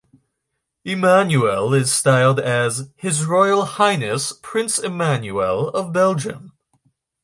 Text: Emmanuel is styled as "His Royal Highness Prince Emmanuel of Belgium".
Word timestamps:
Emmanuel 0.83 1.75
is 1.75 1.91
styled 1.93 2.39
as 2.39 2.89
"His 2.95 3.23
Royal 3.23 3.65
Highness 3.65 4.33
Prince 4.41 4.79
Emmanuel 4.79 5.69
of 5.69 5.93
Belgium". 5.93 6.53